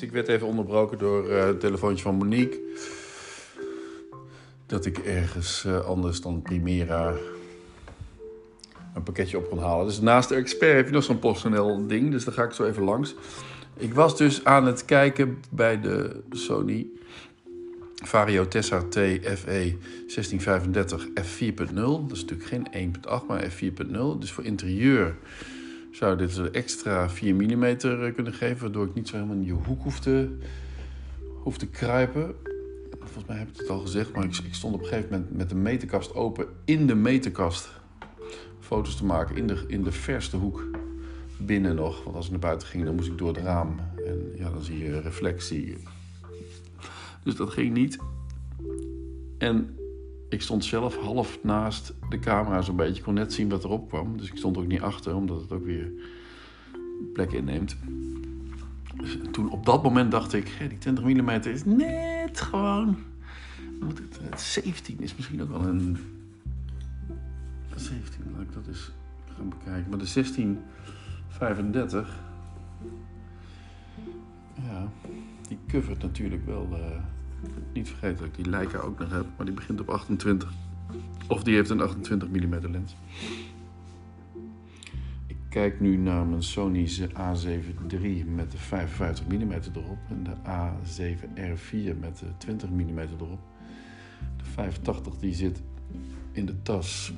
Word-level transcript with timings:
Ik 0.00 0.12
werd 0.12 0.28
even 0.28 0.46
onderbroken 0.46 0.98
door 0.98 1.30
uh, 1.30 1.44
het 1.44 1.60
telefoontje 1.60 2.02
van 2.02 2.14
Monique. 2.14 2.60
Dat 4.66 4.86
ik 4.86 4.98
ergens 4.98 5.64
uh, 5.66 5.86
anders 5.86 6.20
dan 6.20 6.42
Primera 6.42 7.14
een 8.94 9.02
pakketje 9.02 9.36
op 9.36 9.48
kon 9.48 9.58
halen. 9.58 9.86
Dus 9.86 10.00
naast 10.00 10.28
de 10.28 10.34
expert 10.34 10.76
heb 10.76 10.86
je 10.86 10.92
nog 10.92 11.04
zo'n 11.04 11.18
PostNL 11.18 11.86
ding. 11.86 12.10
Dus 12.10 12.24
daar 12.24 12.34
ga 12.34 12.42
ik 12.42 12.52
zo 12.52 12.64
even 12.64 12.82
langs. 12.82 13.14
Ik 13.76 13.94
was 13.94 14.16
dus 14.16 14.44
aan 14.44 14.66
het 14.66 14.84
kijken 14.84 15.38
bij 15.50 15.80
de 15.80 16.20
Sony 16.30 16.86
Vario 18.04 18.48
Tessa 18.48 18.82
T 18.88 18.94
FE 18.94 19.76
1635 20.06 21.08
f4.0. 21.08 21.74
Dat 21.74 22.12
is 22.12 22.24
natuurlijk 22.24 22.48
geen 22.48 22.94
1.8, 23.20 23.26
maar 23.28 23.50
f4.0. 23.50 24.18
Dus 24.18 24.32
voor 24.32 24.44
interieur 24.44 25.16
zou 25.92 26.16
dit 26.16 26.36
een 26.36 26.52
extra 26.52 27.10
4 27.10 27.34
mm 27.34 27.64
eh, 27.64 28.14
kunnen 28.14 28.32
geven, 28.32 28.60
waardoor 28.60 28.86
ik 28.86 28.94
niet 28.94 29.08
zo 29.08 29.14
helemaal 29.14 29.36
in 29.36 29.44
je 29.44 29.52
hoek 29.52 29.82
hoef 29.82 29.98
te, 31.58 31.66
kruipen. 31.70 32.34
Volgens 32.98 33.26
mij 33.26 33.36
heb 33.36 33.48
ik 33.48 33.56
het 33.56 33.68
al 33.68 33.78
gezegd, 33.78 34.12
maar 34.12 34.24
ik, 34.24 34.36
ik 34.36 34.54
stond 34.54 34.74
op 34.74 34.80
een 34.80 34.86
gegeven 34.86 35.10
moment 35.10 35.36
met 35.36 35.48
de 35.48 35.54
meterkast 35.54 36.14
open 36.14 36.46
in 36.64 36.86
de 36.86 36.94
meterkast 36.94 37.70
foto's 38.60 38.96
te 38.96 39.04
maken 39.04 39.36
in 39.36 39.46
de, 39.46 39.64
in 39.66 39.82
de 39.82 39.92
verste 39.92 40.36
hoek 40.36 40.64
binnen 41.38 41.74
nog. 41.74 42.04
Want 42.04 42.16
als 42.16 42.24
ik 42.24 42.30
naar 42.30 42.40
buiten 42.40 42.68
ging, 42.68 42.84
dan 42.84 42.94
moest 42.94 43.08
ik 43.08 43.18
door 43.18 43.28
het 43.28 43.44
raam. 43.44 43.80
En 44.06 44.32
ja, 44.34 44.50
dan 44.50 44.62
zie 44.62 44.78
je 44.78 45.00
reflectie. 45.00 45.76
Dus 47.24 47.36
dat 47.36 47.50
ging 47.50 47.72
niet. 47.72 47.98
En 49.38 49.76
ik 50.32 50.42
stond 50.42 50.64
zelf 50.64 50.96
half 50.96 51.38
naast 51.42 51.94
de 52.08 52.18
camera 52.18 52.62
zo'n 52.62 52.76
beetje. 52.76 52.94
Ik 52.94 53.02
kon 53.02 53.14
net 53.14 53.32
zien 53.32 53.48
wat 53.48 53.64
erop 53.64 53.88
kwam. 53.88 54.16
Dus 54.16 54.30
ik 54.30 54.36
stond 54.36 54.56
ook 54.56 54.66
niet 54.66 54.80
achter, 54.80 55.14
omdat 55.14 55.40
het 55.40 55.52
ook 55.52 55.64
weer 55.64 55.92
plek 57.12 57.32
inneemt. 57.32 57.76
Dus 58.94 59.18
toen 59.30 59.50
op 59.50 59.66
dat 59.66 59.82
moment 59.82 60.10
dacht 60.10 60.32
ik, 60.32 60.52
die 60.68 60.78
20 60.78 61.04
mm 61.04 61.30
is 61.30 61.64
net 61.64 62.40
gewoon... 62.40 62.96
Het 64.30 64.40
17 64.40 65.00
is 65.00 65.16
misschien 65.16 65.42
ook 65.42 65.50
wel 65.50 65.66
een... 65.66 65.98
17, 67.76 68.20
laat 68.32 68.42
ik 68.42 68.52
dat 68.52 68.66
eens 68.66 68.90
gaan 69.36 69.48
bekijken. 69.48 69.90
Maar 69.90 69.98
de 69.98 70.12
1635... 70.14 72.20
Ja, 74.54 74.88
die 75.48 75.58
covert 75.68 76.02
natuurlijk 76.02 76.46
wel... 76.46 76.68
Uh, 76.72 76.78
niet 77.72 77.88
vergeten 77.88 78.16
dat 78.16 78.26
ik 78.26 78.34
die 78.34 78.48
Leica 78.48 78.78
ook 78.78 78.98
nog 78.98 79.10
heb, 79.10 79.26
maar 79.36 79.46
die 79.46 79.54
begint 79.54 79.80
op 79.80 79.88
28. 79.88 80.52
Of 81.28 81.42
die 81.42 81.54
heeft 81.54 81.70
een 81.70 81.80
28 81.80 82.28
mm 82.28 82.70
lens. 82.70 82.96
Ik 85.26 85.36
kijk 85.48 85.80
nu 85.80 85.96
naar 85.96 86.26
mijn 86.26 86.42
Sony 86.42 86.88
A7 87.10 87.86
III 87.88 88.24
met 88.24 88.50
de 88.50 88.58
55 88.58 89.26
mm 89.26 89.52
erop 89.52 89.98
en 90.08 90.22
de 90.22 90.34
A7R4 90.34 91.98
met 92.00 92.18
de 92.18 92.26
20 92.38 92.70
mm 92.70 92.98
erop. 92.98 93.40
De 94.36 94.44
85 94.44 95.18
die 95.18 95.34
zit 95.34 95.62
in 96.32 96.46
de 96.46 96.62
tas. 96.62 97.12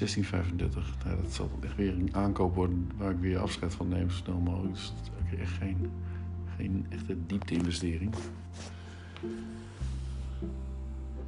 1635. 0.00 1.04
Nou, 1.04 1.22
dat 1.22 1.32
zal 1.32 1.50
echt 1.60 1.76
weer 1.76 1.92
een 1.92 2.14
aankoop 2.14 2.54
worden 2.54 2.90
waar 2.96 3.10
ik 3.10 3.18
weer 3.18 3.38
afscheid 3.38 3.74
van 3.74 3.88
neem 3.88 4.10
zo 4.10 4.16
snel 4.16 4.40
mogelijk. 4.40 4.74
Dus 4.74 4.92
dat 4.96 5.10
is 5.30 5.38
echt 5.38 5.52
geen, 5.52 5.90
geen 6.56 6.86
echte 6.88 7.16
diepte-investering. 7.26 8.14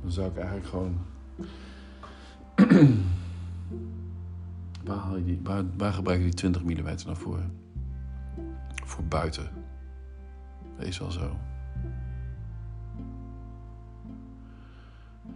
Dan 0.02 0.10
zou 0.10 0.30
ik 0.30 0.36
eigenlijk 0.36 0.66
gewoon. 0.66 0.98
waar, 4.84 4.96
haal 4.96 5.16
je 5.16 5.24
die, 5.24 5.40
waar, 5.76 5.92
gebruik 5.92 6.18
je 6.18 6.24
die 6.24 6.34
20 6.34 6.62
mm 6.62 6.84
nou 6.84 7.16
voor? 7.16 7.40
Voor 8.84 9.04
buiten. 9.04 9.50
Wees 10.76 10.98
wel 10.98 11.10
zo. 11.10 11.36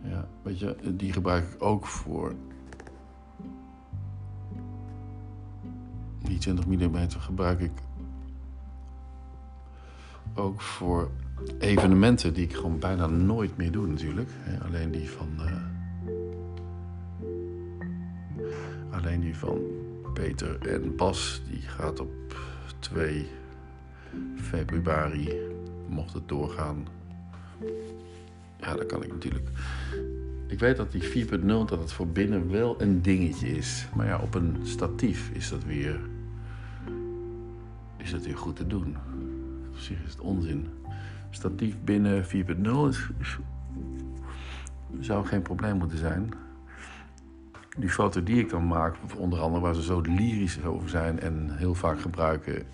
Ja, 0.02 0.28
weet 0.42 0.58
je, 0.58 0.76
die 0.96 1.12
gebruik 1.12 1.52
ik 1.52 1.62
ook 1.62 1.86
voor 1.86 2.34
Die 6.36 6.54
20 6.54 6.66
mm 6.66 7.10
gebruik 7.18 7.60
ik 7.60 7.72
ook 10.34 10.60
voor 10.60 11.10
evenementen 11.58 12.34
die 12.34 12.44
ik 12.44 12.54
gewoon 12.54 12.78
bijna 12.78 13.06
nooit 13.06 13.56
meer 13.56 13.70
doe 13.70 13.86
natuurlijk. 13.86 14.30
Alleen 14.64 14.90
die 14.90 15.10
van... 15.10 15.28
Uh, 15.38 15.52
alleen 18.90 19.20
die 19.20 19.36
van 19.36 19.60
Peter 20.14 20.68
en 20.68 20.96
Bas, 20.96 21.42
die 21.50 21.60
gaat 21.60 22.00
op 22.00 22.12
2 22.78 23.26
februari, 24.36 25.32
mocht 25.88 26.14
het 26.14 26.28
doorgaan. 26.28 26.86
Ja, 28.60 28.74
dat 28.74 28.86
kan 28.86 29.02
ik 29.02 29.12
natuurlijk. 29.12 29.48
Ik 30.46 30.58
weet 30.58 30.76
dat 30.76 30.92
die 30.92 31.26
4.0 31.26 31.46
dat 31.46 31.70
het 31.70 31.92
voor 31.92 32.08
binnen 32.08 32.50
wel 32.50 32.82
een 32.82 33.02
dingetje 33.02 33.48
is. 33.48 33.86
Maar 33.94 34.06
ja, 34.06 34.18
op 34.18 34.34
een 34.34 34.56
statief 34.62 35.30
is 35.32 35.48
dat 35.48 35.64
weer 35.64 36.00
is 37.96 38.12
het 38.12 38.24
weer 38.24 38.36
goed 38.36 38.56
te 38.56 38.66
doen. 38.66 38.96
Op 39.70 39.78
zich 39.78 40.04
is 40.04 40.10
het 40.10 40.20
onzin. 40.20 40.68
Statief 41.30 41.76
binnen 41.84 42.24
4.0 42.24 42.30
is, 42.88 43.08
zou 45.00 45.26
geen 45.26 45.42
probleem 45.42 45.76
moeten 45.76 45.98
zijn. 45.98 46.30
Die 47.76 47.90
foto 47.90 48.22
die 48.22 48.38
ik 48.38 48.48
dan 48.48 48.66
maak, 48.66 48.96
onder 49.16 49.40
andere 49.40 49.62
waar 49.62 49.74
ze 49.74 49.82
zo 49.82 50.00
lyrisch 50.00 50.64
over 50.64 50.88
zijn 50.88 51.20
en 51.20 51.56
heel 51.56 51.74
vaak 51.74 52.00
gebruiken, 52.00 52.66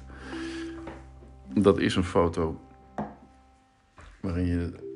dat 1.54 1.78
is 1.78 1.96
een 1.96 2.04
foto 2.04 2.60
waarin 4.20 4.46
je 4.46 4.90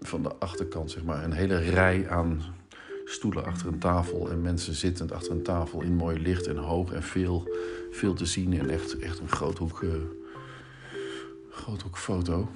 van 0.00 0.22
de 0.22 0.34
achterkant 0.38 0.90
zeg 0.90 1.04
maar 1.04 1.24
een 1.24 1.32
hele 1.32 1.58
rij 1.58 2.10
aan 2.10 2.40
stoelen 3.10 3.44
achter 3.44 3.66
een 3.66 3.78
tafel 3.78 4.30
en 4.30 4.42
mensen 4.42 4.74
zittend 4.74 5.12
achter 5.12 5.32
een 5.32 5.42
tafel 5.42 5.82
in 5.82 5.94
mooi 5.94 6.20
licht 6.20 6.46
en 6.46 6.56
hoog 6.56 6.92
en 6.92 7.02
veel, 7.02 7.48
veel 7.90 8.14
te 8.14 8.26
zien 8.26 8.58
en 8.58 8.70
echt, 8.70 8.98
echt 8.98 9.18
een 9.18 9.28
groothoek, 9.28 9.80
uh, 9.80 9.92
groothoekfoto. 11.50 12.48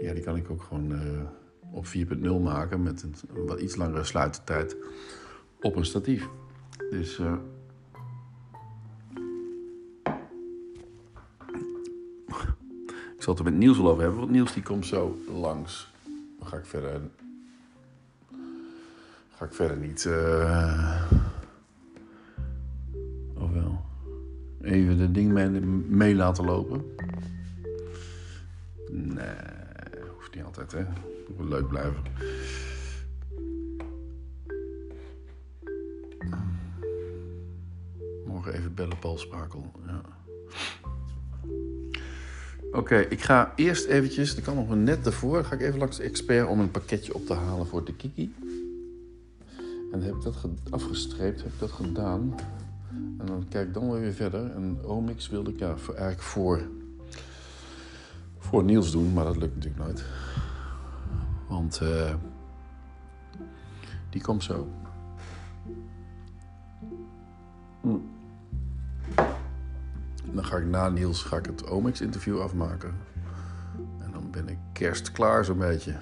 Ja, 0.00 0.12
die 0.12 0.22
kan 0.22 0.36
ik 0.36 0.50
ook 0.50 0.62
gewoon 0.62 0.92
uh, 0.92 1.22
op 1.70 1.86
4.0 1.86 2.42
maken 2.42 2.82
met 2.82 3.02
een, 3.02 3.14
wat 3.46 3.60
iets 3.60 3.76
langere 3.76 4.04
sluitertijd 4.04 4.76
op 5.60 5.76
een 5.76 5.84
statief. 5.84 6.28
Dus 6.90 7.18
uh, 7.18 7.34
ik 13.16 13.22
zal 13.22 13.34
het 13.34 13.38
er 13.38 13.44
met 13.44 13.54
Niels 13.54 13.78
over 13.78 14.02
hebben, 14.02 14.20
want 14.20 14.30
Niels 14.30 14.52
die 14.52 14.62
komt 14.62 14.86
zo 14.86 15.18
langs. 15.40 15.92
Dan 16.38 16.48
ga 16.48 16.56
ik 16.56 16.66
verder 16.66 17.00
ga 19.42 19.48
ik 19.48 19.54
verder 19.54 19.76
niet. 19.76 20.04
Uh... 20.04 21.02
Of 23.34 23.50
wel? 23.50 23.80
Even 24.60 24.98
de 24.98 25.10
ding 25.10 25.32
mee, 25.32 25.48
mee 25.88 26.14
laten 26.14 26.44
lopen. 26.44 26.84
Nee, 28.90 29.26
hoeft 30.14 30.34
niet 30.34 30.44
altijd, 30.44 30.72
hè? 30.72 30.84
Moet 31.36 31.48
leuk 31.48 31.68
blijven. 31.68 32.02
Morgen 38.26 38.54
even 38.54 38.74
bellen, 38.74 38.98
Paul 38.98 39.18
Sprakel. 39.18 39.72
Ja. 39.86 40.00
Oké, 42.72 42.98
ik 42.98 43.20
ga 43.20 43.52
eerst 43.56 43.86
eventjes, 43.86 44.34
dat 44.34 44.44
kan 44.44 44.54
nog 44.54 44.74
net 44.74 45.06
ervoor, 45.06 45.44
ga 45.44 45.54
ik 45.54 45.60
even 45.60 45.78
langs 45.78 45.96
de 45.96 46.02
expert 46.02 46.48
om 46.48 46.60
een 46.60 46.70
pakketje 46.70 47.14
op 47.14 47.26
te 47.26 47.34
halen 47.34 47.66
voor 47.66 47.84
de 47.84 47.94
Kiki. 47.94 48.34
En 49.92 50.02
heb 50.02 50.14
ik 50.14 50.22
dat 50.22 50.46
afgestreept, 50.70 51.42
heb 51.42 51.52
ik 51.52 51.58
dat 51.58 51.70
gedaan. 51.70 52.34
En 53.18 53.26
dan 53.26 53.46
kijk 53.48 53.74
dan 53.74 53.90
weer 53.90 54.12
verder. 54.12 54.50
En 54.50 54.84
Omix 54.84 55.28
wilde 55.28 55.50
ik 55.50 55.58
ja, 55.58 55.74
eigenlijk 55.86 56.22
voor, 56.22 56.68
voor 58.38 58.64
Niels 58.64 58.90
doen, 58.90 59.12
maar 59.12 59.24
dat 59.24 59.36
lukt 59.36 59.54
natuurlijk 59.54 59.84
nooit. 59.84 60.04
Want 61.48 61.80
uh, 61.82 62.14
die 64.10 64.22
komt 64.22 64.42
zo. 64.42 64.68
Dan 70.32 70.44
ga 70.44 70.56
ik 70.56 70.66
na 70.66 70.88
Niels 70.88 71.22
ga 71.22 71.36
ik 71.36 71.46
het 71.46 71.66
Omix 71.66 72.00
interview 72.00 72.40
afmaken. 72.40 72.94
En 73.98 74.10
dan 74.12 74.30
ben 74.30 74.48
ik 74.48 74.58
kerst 74.72 75.12
klaar 75.12 75.44
zo'n 75.44 75.58
beetje. 75.58 75.96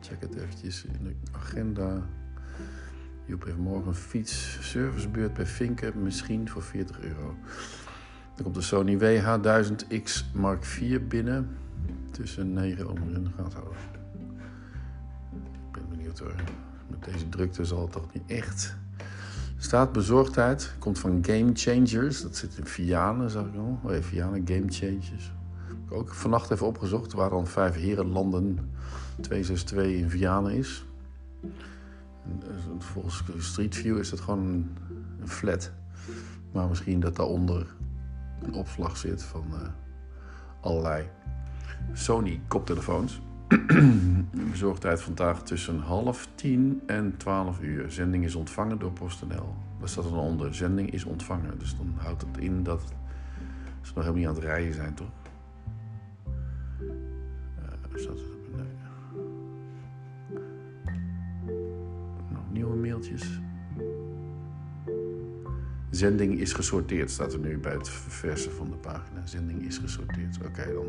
Check 0.00 0.20
het 0.20 0.34
eventjes 0.34 0.84
in 0.84 1.04
de 1.04 1.14
agenda. 1.32 2.02
Joep 3.24 3.44
heeft 3.44 3.56
morgen 3.56 3.88
een 3.88 3.94
fietsservicebeurt 3.94 5.34
bij 5.34 5.46
Vinken, 5.46 6.02
misschien 6.02 6.48
voor 6.48 6.62
40 6.62 7.00
euro. 7.00 7.36
Dan 8.34 8.44
komt 8.44 8.54
de 8.54 8.60
Sony 8.60 8.98
WH1000X 8.98 10.32
Mark 10.34 10.64
IV 10.64 11.00
binnen. 11.00 11.56
Tussen 12.10 12.52
9 12.52 12.90
om 12.90 12.96
in 12.96 13.24
de 13.24 13.30
gaten 13.36 13.58
houden. 13.58 13.76
Ik 15.32 15.72
ben 15.72 15.88
benieuwd 15.88 16.18
hoor. 16.18 16.34
Met 16.90 17.04
deze 17.04 17.28
drukte 17.28 17.64
zal 17.64 17.82
het 17.82 17.92
toch 17.92 18.12
niet 18.12 18.22
echt 18.26 18.76
Staat 19.62 19.92
bezorgdheid, 19.92 20.74
komt 20.78 20.98
van 20.98 21.18
Game 21.26 21.50
Changers. 21.54 22.22
Dat 22.22 22.36
zit 22.36 22.56
in 22.58 22.66
Vianen, 22.66 23.30
zag 23.30 23.46
ik 23.46 23.56
al. 23.56 23.78
Oh 23.82 23.92
ja, 23.92 24.02
Vianen, 24.02 24.42
Game 24.44 24.68
Changers. 24.68 25.32
Ik 25.86 25.92
ook 25.92 26.14
vannacht 26.14 26.50
even 26.50 26.66
opgezocht 26.66 27.12
waar 27.12 27.30
dan 27.30 27.46
vijf 27.46 27.74
herenlanden 27.74 28.58
262 29.20 30.02
in 30.02 30.10
Vianen 30.10 30.52
is. 30.52 30.84
En, 32.24 32.42
Volgens 32.82 33.22
Street 33.38 33.76
View 33.76 33.98
is 33.98 34.10
het 34.10 34.20
gewoon 34.20 34.44
een, 34.44 34.76
een 35.20 35.28
flat. 35.28 35.72
Maar 36.52 36.68
misschien 36.68 37.00
dat 37.00 37.16
daaronder 37.16 37.66
een 38.42 38.54
opslag 38.54 38.96
zit 38.96 39.22
van 39.22 39.44
eh, 39.52 39.68
allerlei 40.60 41.08
Sony 41.92 42.40
koptelefoons. 42.48 43.20
Bezorgdheid 44.50 45.02
vandaag 45.02 45.42
tussen 45.42 45.78
half 45.78 46.28
tien 46.34 46.82
en 46.86 47.16
twaalf 47.16 47.60
uur. 47.60 47.90
Zending 47.90 48.24
is 48.24 48.34
ontvangen 48.34 48.78
door 48.78 48.92
PostNL. 48.92 49.54
Daar 49.78 49.88
staat 49.88 50.04
er 50.04 50.10
dan 50.10 50.20
onder. 50.20 50.54
Zending 50.54 50.90
is 50.90 51.04
ontvangen. 51.04 51.58
Dus 51.58 51.76
dan 51.76 51.94
houdt 51.96 52.22
het 52.22 52.38
in 52.38 52.62
dat 52.62 52.82
ze 53.82 53.92
nog 53.94 54.04
helemaal 54.04 54.14
niet 54.14 54.26
aan 54.26 54.34
het 54.34 54.44
rijden 54.44 54.74
zijn, 54.74 54.94
toch? 54.94 55.21
Zending 65.90 66.38
is 66.38 66.52
gesorteerd, 66.52 67.10
staat 67.10 67.32
er 67.32 67.38
nu 67.38 67.58
bij 67.58 67.72
het 67.72 67.88
versen 67.88 68.52
van 68.52 68.70
de 68.70 68.76
pagina. 68.76 69.26
Zending 69.26 69.66
is 69.66 69.78
gesorteerd. 69.78 70.38
Oké, 70.46 70.72
dan. 70.72 70.86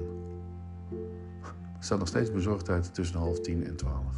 Er 1.77 1.89
staat 1.89 1.99
nog 1.99 2.07
steeds 2.07 2.31
bezorgdheid 2.31 2.93
tussen 2.93 3.19
half 3.19 3.39
tien 3.39 3.65
en 3.65 3.75
twaalf. 3.75 4.15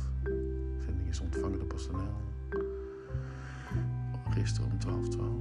Zending 0.79 1.07
is 1.09 1.19
ontvangen 1.19 1.59
door 1.59 1.67
PostNL. 1.67 2.23
Gisteren 4.29 4.71
om 4.71 4.79
12, 4.79 5.09
12. 5.09 5.31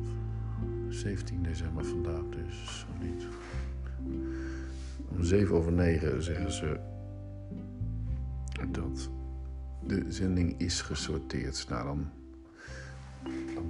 17 0.88 1.42
december 1.42 1.84
vandaag 1.84 2.28
dus, 2.30 2.86
of 2.90 3.06
niet? 3.06 3.26
Om 5.08 5.24
7 5.24 5.54
over 5.54 5.72
9 5.72 6.22
zeggen 6.22 6.52
ze 6.52 6.80
dat 8.70 9.10
de 9.86 10.04
zending 10.08 10.60
is 10.60 10.80
gesorteerd. 10.80 11.66
Nou, 11.68 11.84
dan 11.84 12.10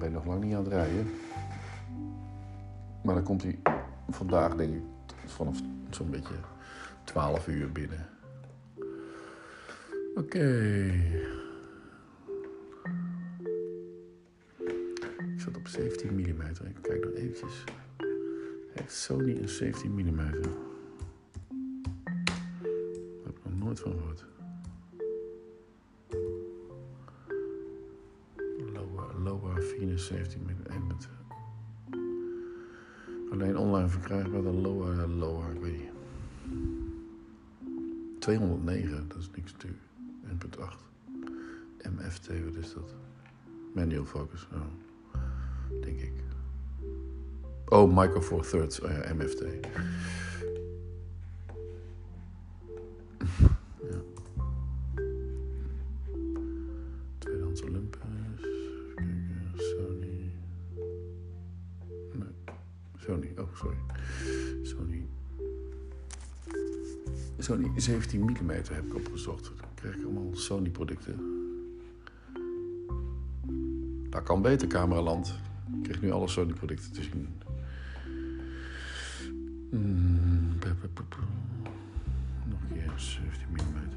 ben 0.05 0.13
nog 0.13 0.27
lang 0.27 0.45
niet 0.45 0.55
aan 0.55 0.65
het 0.65 0.73
rijden. 0.73 1.11
Maar 3.03 3.15
dan 3.15 3.25
komt 3.25 3.43
hij 3.43 3.59
vandaag, 4.09 4.57
denk 4.57 4.75
ik, 4.75 4.83
vanaf 5.27 5.61
zo'n 5.91 6.11
beetje 6.11 6.35
12 7.05 7.49
uur 7.49 7.73
binnen. 7.73 8.07
Oké. 10.15 10.39
Ik 15.35 15.41
zat 15.41 15.57
op 15.57 15.69
17 15.69 16.15
mm. 16.15 16.21
Ik 16.21 16.79
kijk 16.83 17.05
nog 17.05 17.15
eventjes. 17.15 17.65
Heeft 18.73 18.93
Sony 18.93 19.37
een 19.37 19.49
17 19.49 19.95
mm? 19.95 20.17
Daar 20.17 20.27
heb 23.25 23.37
ik 23.37 23.45
nog 23.45 23.59
nooit 23.59 23.81
van 23.81 23.93
gehoord. 23.93 24.34
17 30.05 30.43
minuten 30.45 30.65
Alleen 33.35 33.57
online 33.57 33.89
verkrijgbaar 33.89 34.43
de 34.43 34.53
lower, 34.53 34.99
eh, 34.99 35.19
lower, 35.19 35.55
ik 35.55 35.61
weet 35.61 35.79
niet. 35.79 35.91
209, 38.19 39.09
dat 39.09 39.19
is 39.19 39.31
niks 39.35 39.55
duur. 39.57 39.77
1.8. 40.29 40.79
MFT, 41.97 42.27
wat 42.45 42.55
is 42.55 42.73
dat? 42.75 42.95
Manual 43.75 44.05
focus, 44.05 44.49
oh. 44.53 44.61
denk 45.81 46.01
ik. 46.01 46.13
Oh, 47.67 47.97
micro 47.97 48.21
four 48.21 48.47
thirds, 48.47 48.81
oh 48.81 48.91
ja, 48.91 49.15
MFT. 49.15 49.45
Sorry. 63.57 63.77
Sony. 64.63 65.07
Sony 67.39 67.71
17 67.77 68.21
mm 68.21 68.51
heb 68.51 68.85
ik 68.87 68.95
opgezocht. 68.95 69.45
Dan 69.45 69.69
krijg 69.75 69.95
ik 69.95 70.05
allemaal 70.05 70.35
Sony 70.35 70.71
producten. 70.71 71.19
Dat 74.11 74.23
kan 74.23 74.43
beter, 74.43 74.69
cameraland. 74.69 75.35
Ik 75.77 75.83
krijg 75.83 76.01
nu 76.01 76.11
alle 76.11 76.29
Sony 76.29 76.53
producten 76.53 76.93
te 76.93 77.03
zien. 77.03 77.29
Mm, 79.71 80.59
pup. 80.59 81.17
Nog 82.45 82.59
een 82.61 82.77
keer 82.77 82.93
17 82.97 83.47
mm. 83.51 83.94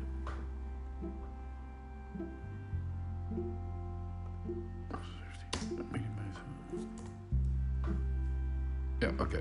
Ja, 9.00 9.10
oké. 9.10 9.40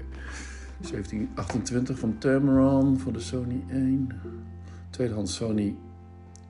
1728 0.80 1.98
van 1.98 2.18
Tamron 2.18 2.98
voor 2.98 3.12
de 3.12 3.20
Sony 3.20 3.62
1. 3.68 4.08
Tweedehands 4.90 5.34
Sony, 5.34 5.76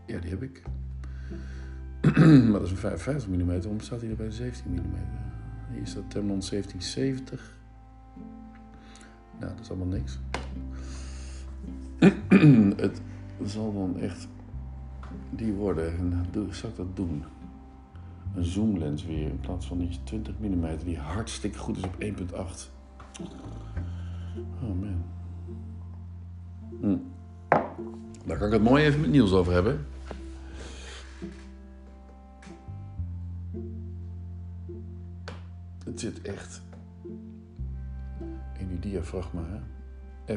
ja, 0.07 0.19
die 0.19 0.31
heb 0.31 0.43
ik. 0.43 0.63
maar 2.51 2.53
dat 2.53 2.63
is 2.63 2.71
een 2.71 2.77
55 2.77 3.29
mm. 3.29 3.47
Waarom 3.47 3.81
staat 3.81 4.01
hij 4.01 4.11
er 4.11 4.17
bij 4.17 4.27
de 4.27 4.33
17 4.33 4.73
mm? 4.73 4.81
Hier 5.73 5.87
staat 5.87 6.11
Tamron 6.11 6.43
1770. 6.51 7.55
Nou, 9.41 9.53
dat 9.53 9.61
is 9.61 9.71
allemaal 9.71 9.87
niks. 9.87 10.19
het 12.83 13.01
zal 13.45 13.73
dan 13.73 13.99
echt 14.01 14.29
die 15.31 15.53
worden. 15.53 15.97
En 15.97 16.27
zou 16.51 16.73
ik 16.73 16.79
dat 16.79 16.97
doen? 16.97 17.25
Een 18.35 18.45
zoomlens 18.45 19.05
weer 19.05 19.29
in 19.29 19.41
plaats 19.41 19.67
van 19.67 19.79
die 19.79 19.99
20 20.05 20.35
mm 20.39 20.77
die 20.85 20.99
hartstikke 20.99 21.59
goed 21.59 21.77
is 21.77 21.85
op 21.85 22.03
1.8. 22.03 22.76
Oh. 23.21 23.47
Hm. 26.81 26.97
Daar 28.27 28.39
kan 28.39 28.47
ik 28.47 28.53
het 28.53 28.63
mooi 28.63 28.85
even 28.85 29.01
met 29.01 29.11
Niels 29.11 29.33
over 29.33 29.53
hebben. 29.53 29.87
Het 35.85 36.01
zit 36.01 36.23
echt 36.23 36.63
in 38.59 38.69
die 38.69 38.79
diafragma. 38.79 39.43
Hè? 39.45 39.59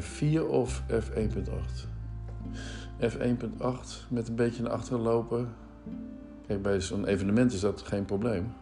F4 0.02 0.50
of 0.50 0.84
F1.8? 0.92 1.88
F1.8 3.00 4.10
met 4.10 4.28
een 4.28 4.36
beetje 4.36 4.64
naar 4.64 4.72
achteren 4.72 5.02
lopen. 5.02 5.50
Kijk, 6.48 6.62
bij 6.62 6.82
zo'n 6.82 7.06
evenement 7.06 7.54
is 7.54 7.60
dat 7.60 7.82
geen 7.82 8.06
probleem. 8.06 8.54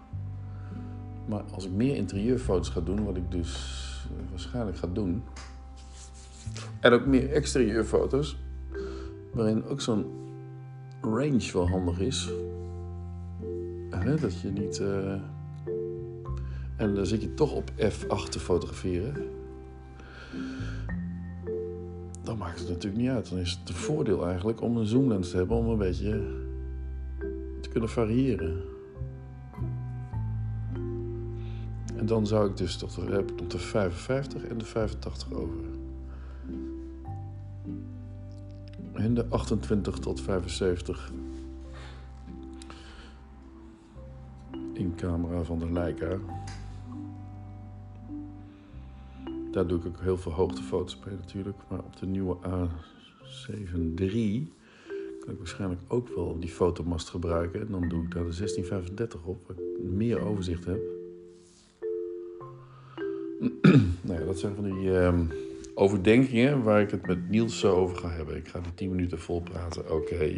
Maar 1.27 1.43
als 1.53 1.65
ik 1.65 1.71
meer 1.71 1.95
interieurfoto's 1.95 2.69
ga 2.69 2.81
doen, 2.81 3.05
wat 3.05 3.17
ik 3.17 3.31
dus 3.31 3.85
waarschijnlijk 4.29 4.77
ga 4.77 4.87
doen. 4.87 5.23
En 6.79 6.93
ook 6.93 7.05
meer 7.05 7.31
exterieurfoto's, 7.31 8.37
waarin 9.33 9.65
ook 9.65 9.81
zo'n 9.81 10.05
range 11.01 11.49
wel 11.53 11.69
handig 11.69 11.99
is. 11.99 12.29
dat 14.19 14.41
je 14.41 14.49
niet. 14.49 14.79
Uh... 14.79 15.13
En 16.75 16.95
dan 16.95 17.05
zit 17.05 17.21
je 17.21 17.33
toch 17.33 17.53
op 17.53 17.71
F8 17.71 18.29
te 18.29 18.39
fotograferen. 18.39 19.15
Dan 22.23 22.37
maakt 22.37 22.59
het 22.59 22.67
natuurlijk 22.67 23.01
niet 23.01 23.11
uit. 23.11 23.29
Dan 23.29 23.39
is 23.39 23.57
het 23.59 23.69
een 23.69 23.75
voordeel 23.75 24.25
eigenlijk 24.25 24.61
om 24.61 24.77
een 24.77 24.85
zoomlens 24.85 25.29
te 25.29 25.37
hebben 25.37 25.57
om 25.57 25.67
een 25.67 25.77
beetje 25.77 26.21
te 27.61 27.69
kunnen 27.69 27.89
variëren. 27.89 28.61
Dan 32.07 32.27
zou 32.27 32.49
ik 32.49 32.57
dus 32.57 32.77
tot 32.77 32.95
de, 32.95 33.01
heb 33.01 33.31
ik 33.31 33.49
de 33.49 33.59
55 33.59 34.43
en 34.43 34.57
de 34.57 34.65
85 34.65 35.33
over. 35.33 35.55
En 38.93 39.13
de 39.13 39.25
28 39.29 39.99
tot 39.99 40.21
75 40.21 41.11
in 44.73 44.95
camera 44.95 45.43
van 45.43 45.59
de 45.59 45.71
Leica. 45.71 46.17
Daar 49.51 49.67
doe 49.67 49.79
ik 49.79 49.85
ook 49.85 49.99
heel 49.99 50.17
veel 50.17 50.31
hoogtefoto's 50.31 50.99
bij 50.99 51.13
natuurlijk. 51.13 51.57
Maar 51.69 51.79
op 51.79 51.97
de 51.97 52.05
nieuwe 52.05 52.37
A7 52.37 53.93
III 53.95 54.53
kan 55.19 55.33
ik 55.33 55.37
waarschijnlijk 55.37 55.81
ook 55.87 56.15
wel 56.15 56.39
die 56.39 56.49
fotomast 56.49 57.09
gebruiken. 57.09 57.61
En 57.61 57.67
dan 57.71 57.89
doe 57.89 58.03
ik 58.03 58.11
daar 58.11 58.23
de 58.23 58.35
1635 58.37 59.23
op, 59.23 59.47
waar 59.47 59.57
ik 59.57 59.83
meer 59.83 60.19
overzicht 60.19 60.65
heb. 60.65 60.96
Nou 64.01 64.25
dat 64.25 64.39
zijn 64.39 64.55
van 64.55 64.63
die 64.63 64.89
uh, 64.89 65.19
overdenkingen 65.73 66.63
waar 66.63 66.81
ik 66.81 66.91
het 66.91 67.07
met 67.07 67.29
Niels 67.29 67.59
zo 67.59 67.75
over 67.75 67.97
ga 67.97 68.09
hebben. 68.09 68.35
Ik 68.35 68.47
ga 68.47 68.59
die 68.59 68.73
10 68.73 68.89
minuten 68.89 69.19
vol 69.19 69.41
praten. 69.41 69.91
Oké, 69.91 70.13
okay. 70.13 70.29